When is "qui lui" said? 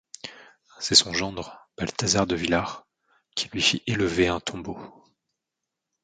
3.35-3.61